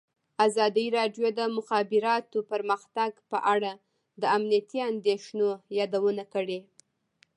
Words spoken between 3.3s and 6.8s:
په اړه د امنیتي اندېښنو یادونه کړې.